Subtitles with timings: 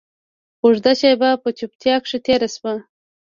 [0.63, 2.73] اوږده شېبه په چوپتيا کښې تېره سوه.